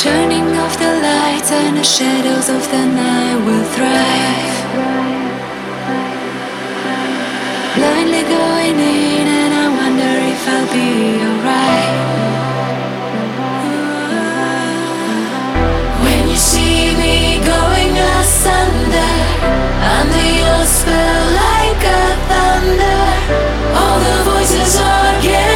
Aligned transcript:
Turning 0.00 0.56
off 0.56 0.78
the 0.78 0.92
lights 1.02 1.52
and 1.52 1.76
the 1.76 1.84
shadows 1.84 2.48
of 2.48 2.62
the 2.70 2.86
night 2.86 3.36
will 3.44 3.64
thrive. 3.76 4.56
Blindly 7.76 8.22
going 8.22 8.78
in 8.78 9.26
and 9.40 9.52
I 9.54 9.66
wonder 9.80 10.12
if 10.32 10.48
I'll 10.48 10.68
be 10.72 11.22
alright. 11.28 11.92
When 16.02 16.28
you 16.30 16.36
see 16.36 16.96
me 16.96 17.44
going 17.44 17.92
asunder, 18.16 19.14
under 19.96 20.26
your 20.40 20.64
spell 20.64 21.24
like 21.44 21.82
a 21.84 22.04
thunder, 22.30 23.00
all 23.76 23.98
the 24.00 24.16
voices 24.30 24.80
are 24.80 25.20
getting 25.22 25.55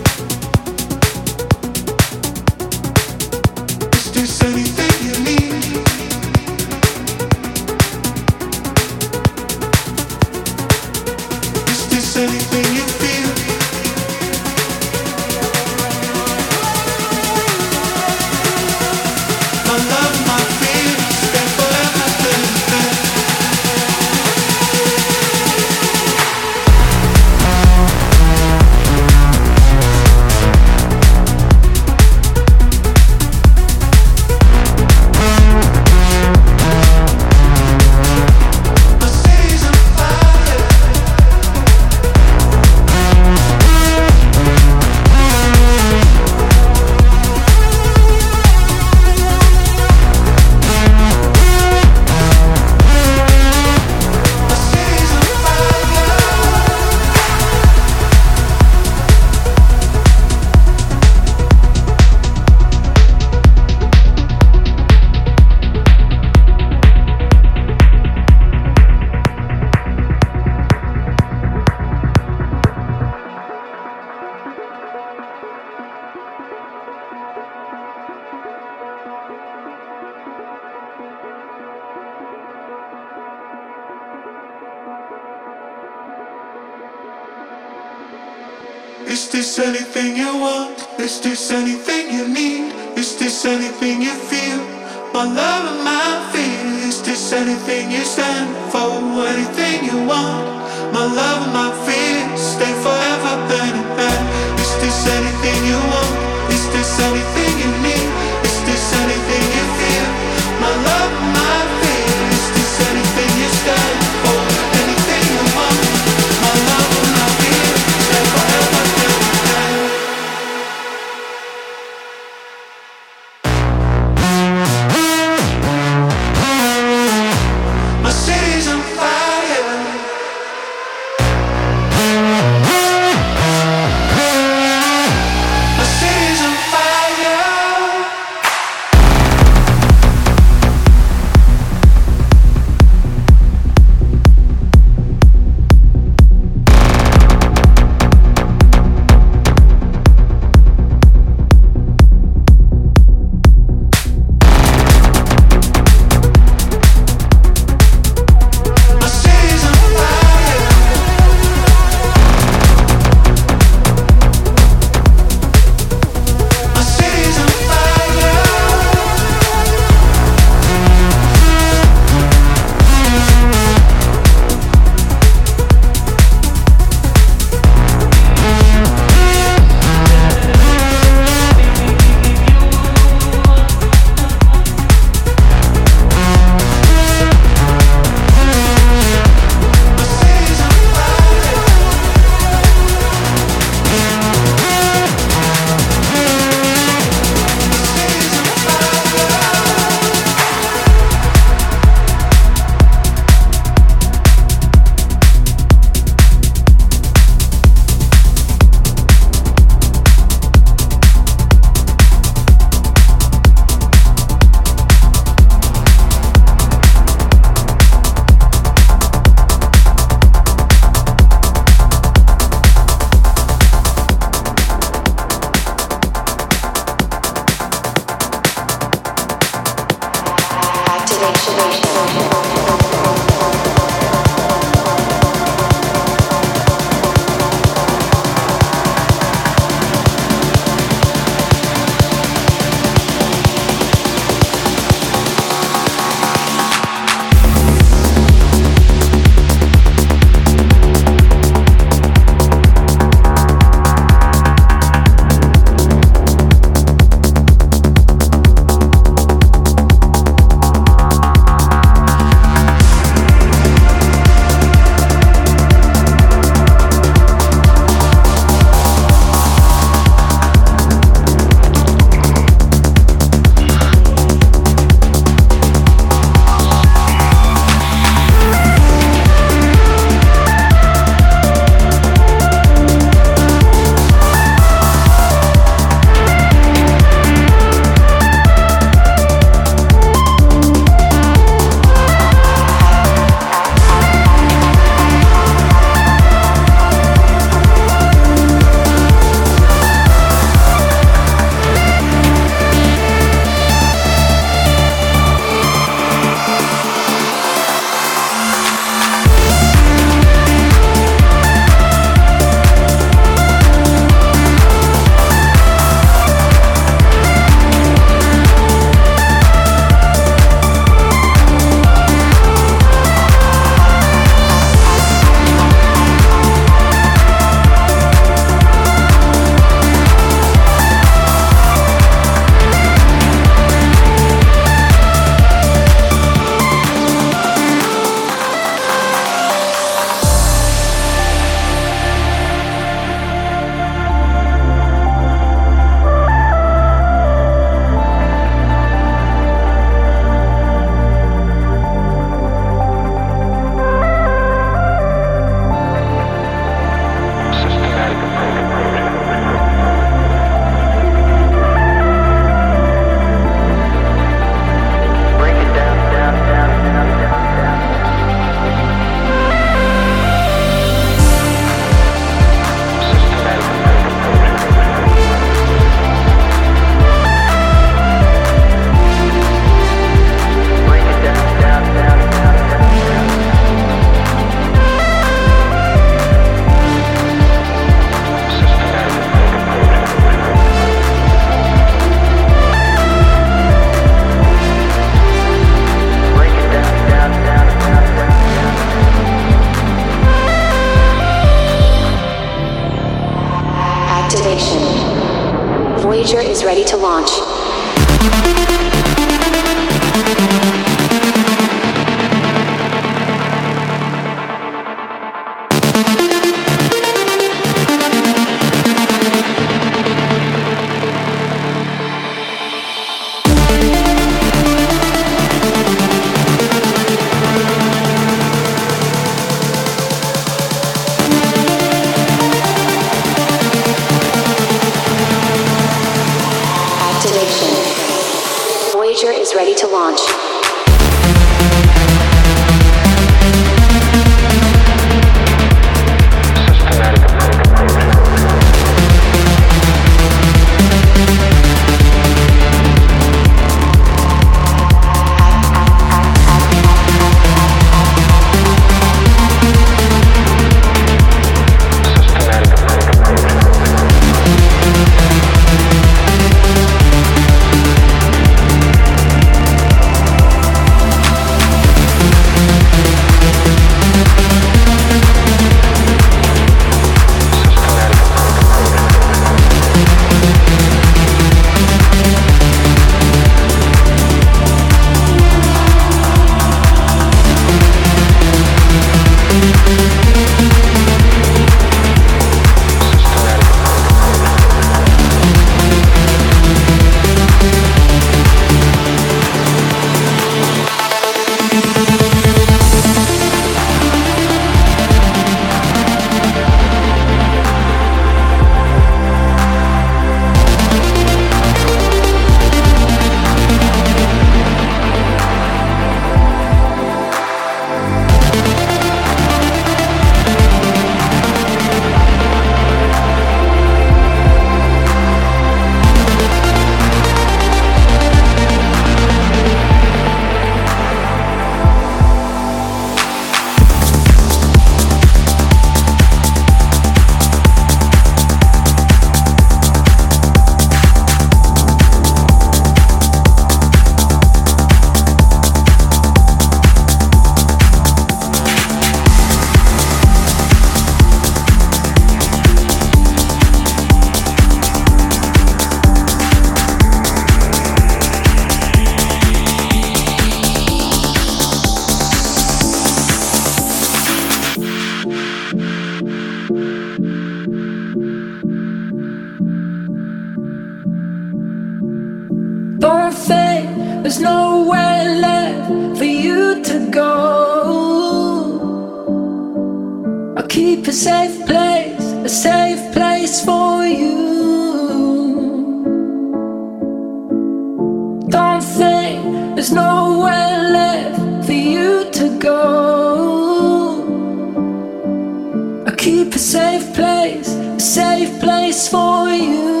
safe 596.71 597.13
place, 597.13 597.67
a 597.67 597.99
safe 597.99 598.61
place 598.61 599.09
for 599.09 599.49
you. 599.49 600.00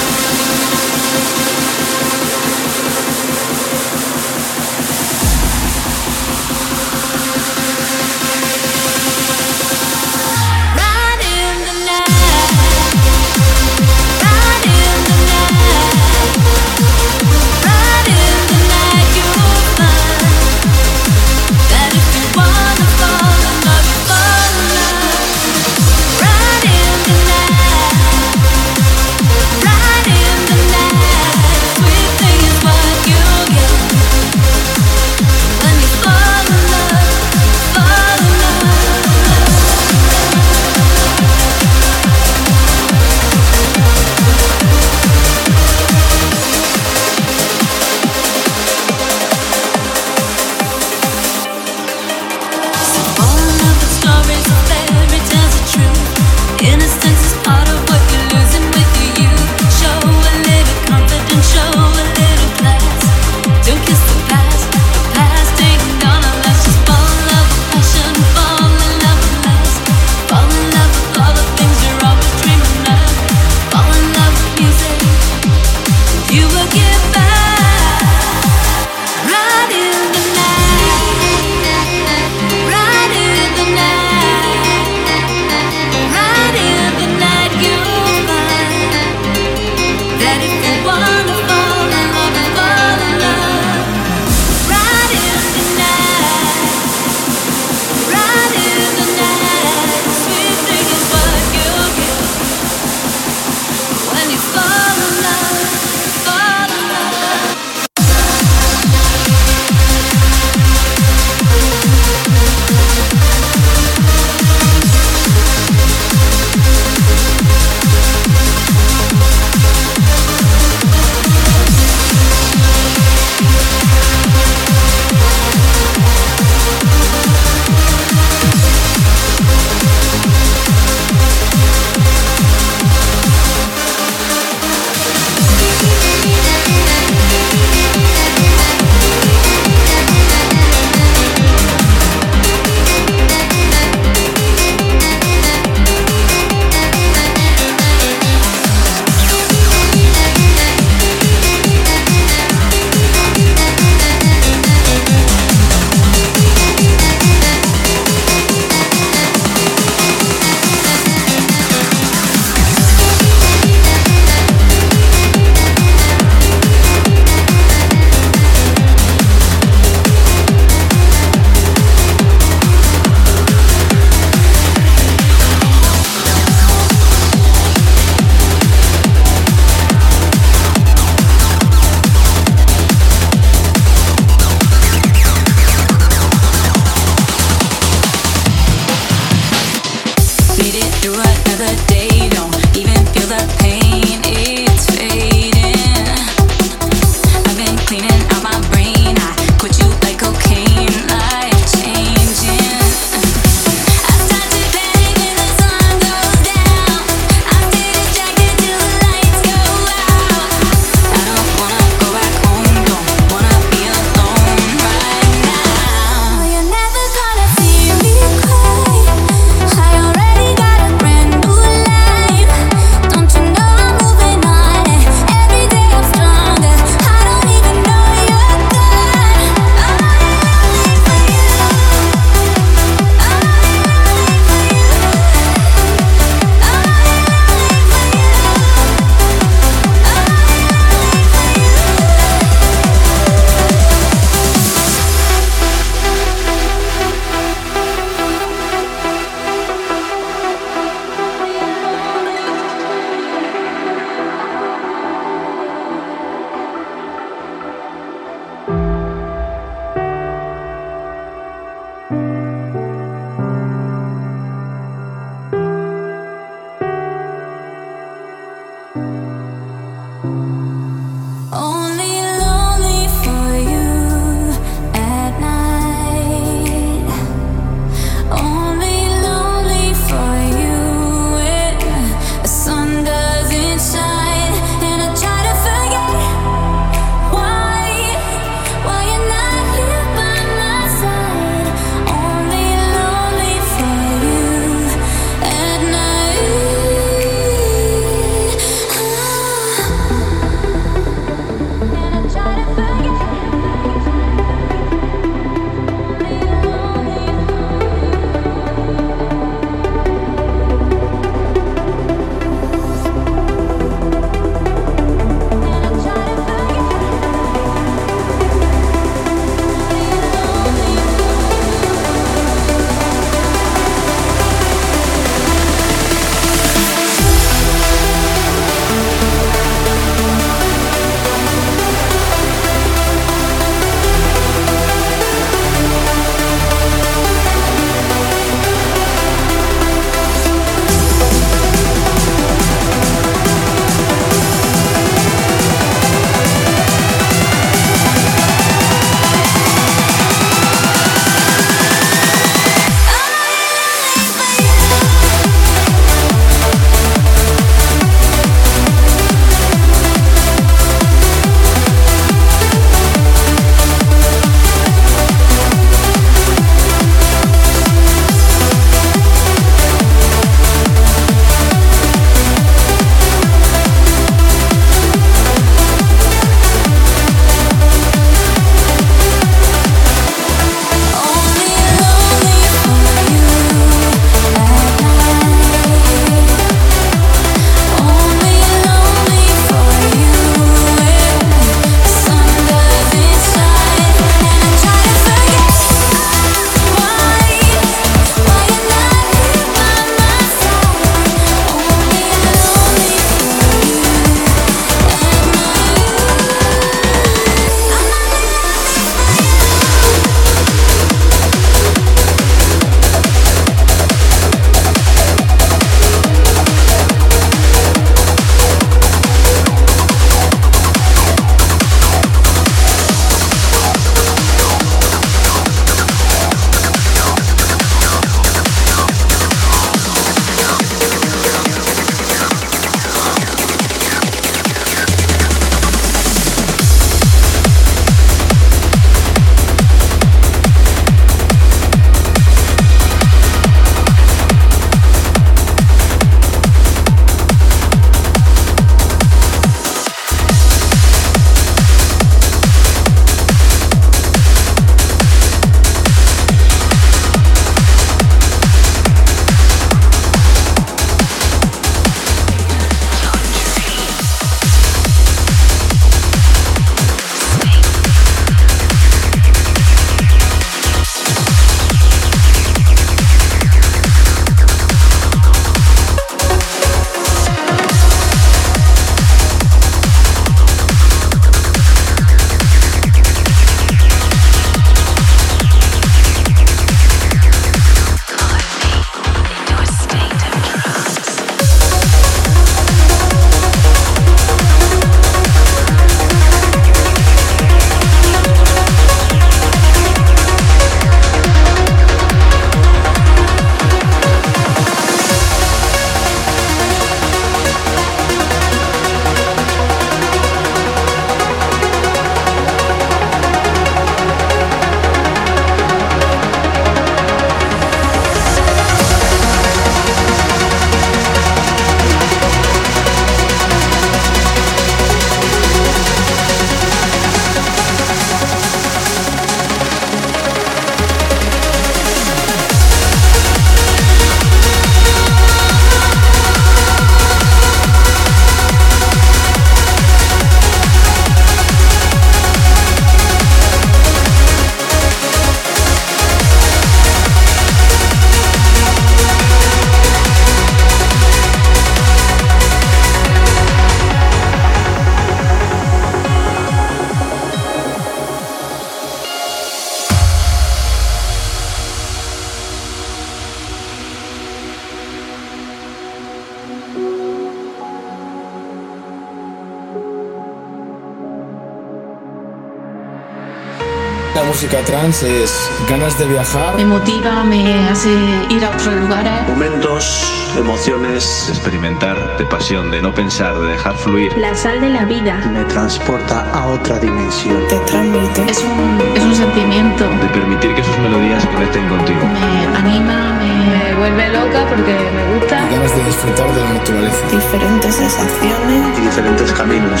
Trance 574.86 575.42
es 575.42 575.52
ganas 575.90 576.16
de 576.16 576.26
viajar. 576.26 576.76
Me 576.76 576.84
motiva, 576.84 577.42
me 577.42 577.88
hace 577.88 578.08
ir 578.48 578.64
a 578.64 578.70
otros 578.70 578.94
lugares. 578.94 579.32
Momentos, 579.48 580.54
emociones. 580.56 581.48
Experimentar 581.48 582.38
de 582.38 582.46
pasión, 582.46 582.92
de 582.92 583.02
no 583.02 583.12
pensar, 583.12 583.58
de 583.58 583.66
dejar 583.72 583.96
fluir. 583.96 584.36
La 584.38 584.54
sal 584.54 584.80
de 584.80 584.90
la 584.90 585.04
vida. 585.04 585.38
Me 585.52 585.64
transporta 585.64 586.48
a 586.52 586.66
otra 586.66 587.00
dimensión. 587.00 587.66
Te 587.68 587.80
transmite. 587.80 588.48
Es 588.48 588.58
un, 588.58 589.16
es 589.16 589.24
un 589.24 589.34
sentimiento. 589.34 590.04
De 590.08 590.28
permitir 590.28 590.72
que 590.76 590.84
sus 590.84 590.98
melodías 590.98 591.44
conecten 591.46 591.88
contigo. 591.88 592.20
Me 592.22 592.78
anima, 592.78 593.40
Me 593.40 593.94
vuelve 593.96 594.28
loca 594.28 594.66
porque 594.68 594.94
me 594.94 595.34
gusta. 595.34 595.66
Ganas 595.68 595.96
de 595.96 596.04
disfrutar 596.04 596.54
de 596.54 596.60
la 596.62 596.72
naturaleza. 596.74 597.18
Diferentes 597.32 597.92
sensaciones. 597.92 598.98
Y 598.98 599.00
diferentes 599.00 599.52
caminos. 599.52 600.00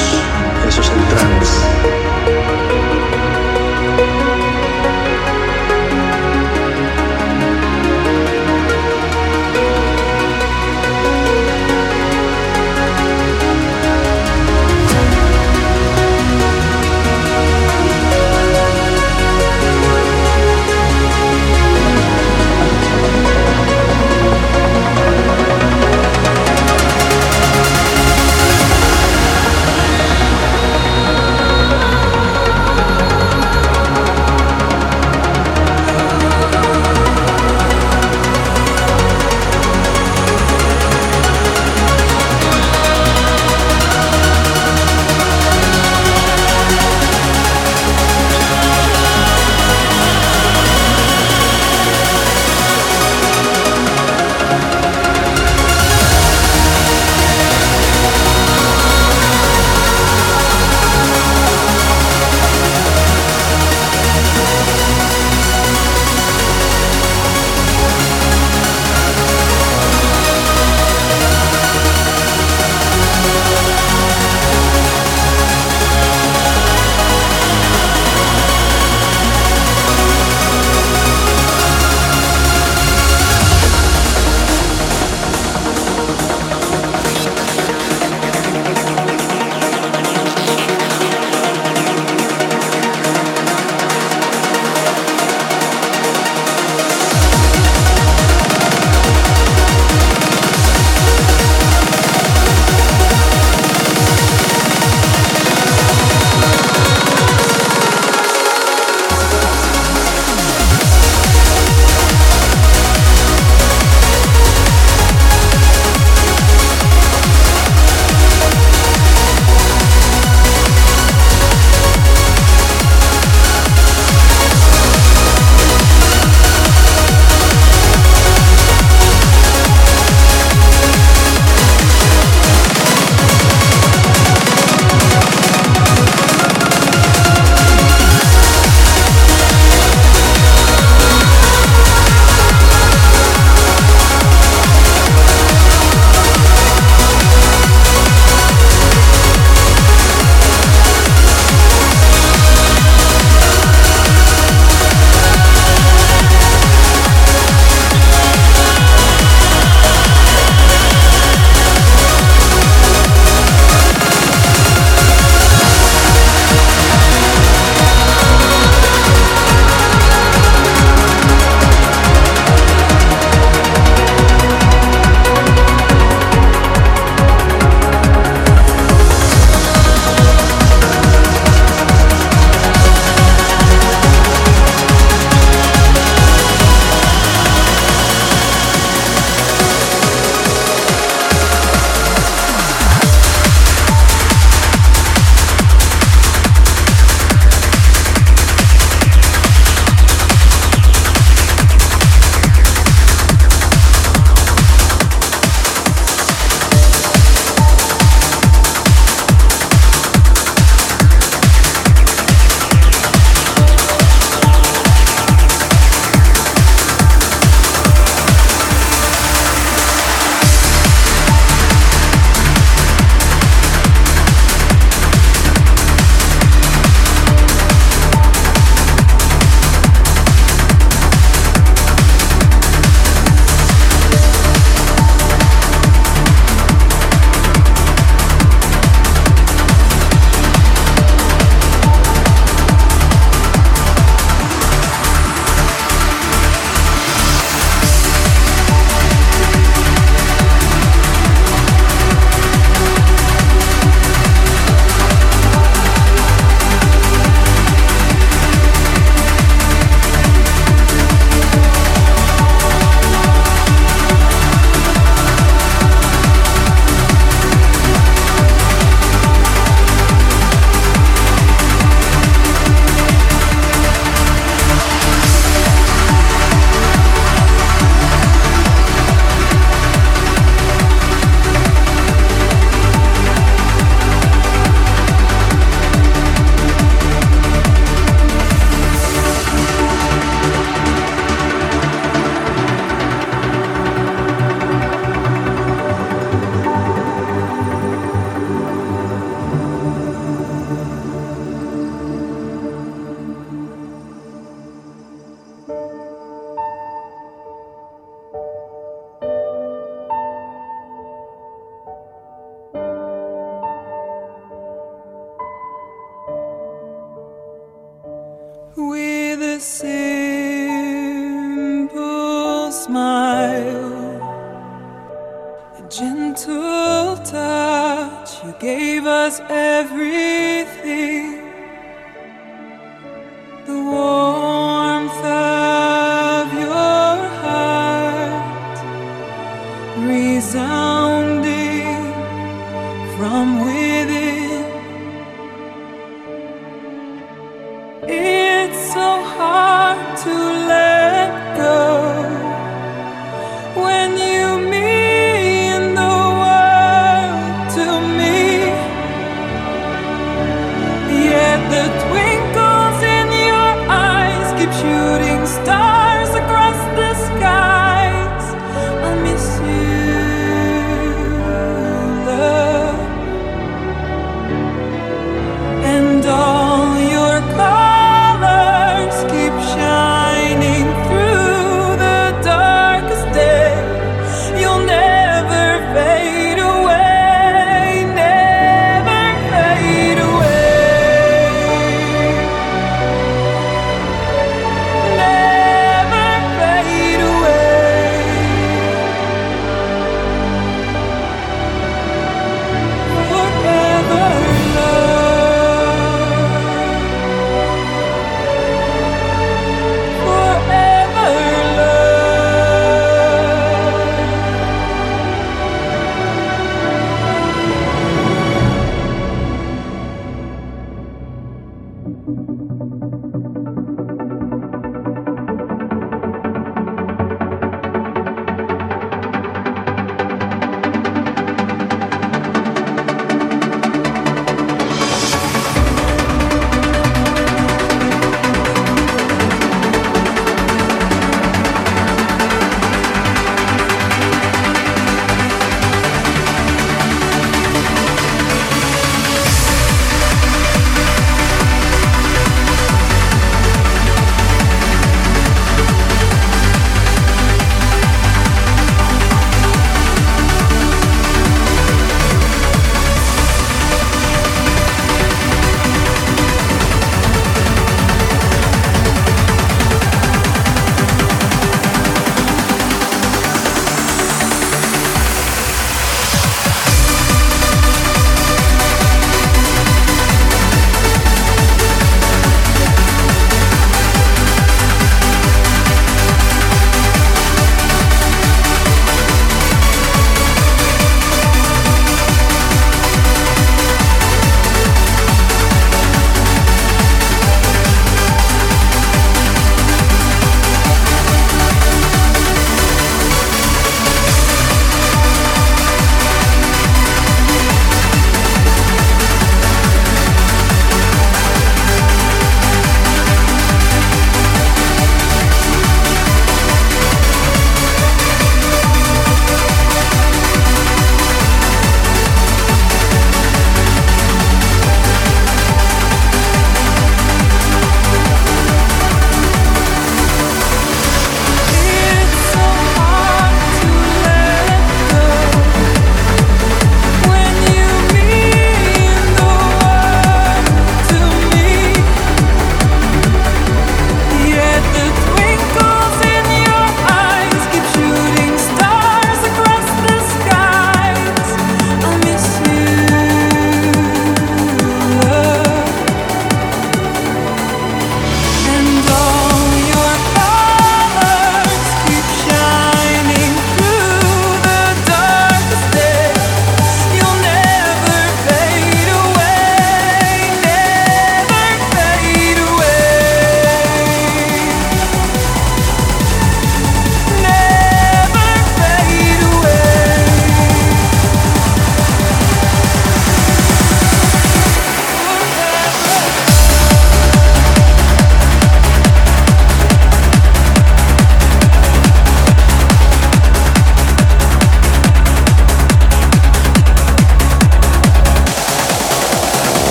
Eso 0.68 0.80
es 0.80 0.88
el 0.90 1.04
trance. 1.08 2.05